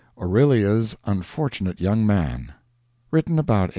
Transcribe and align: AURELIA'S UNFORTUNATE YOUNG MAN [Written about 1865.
AURELIA'S 0.17 0.95
UNFORTUNATE 1.05 1.79
YOUNG 1.79 2.07
MAN 2.07 2.53
[Written 3.11 3.37
about 3.37 3.69
1865. 3.69 3.69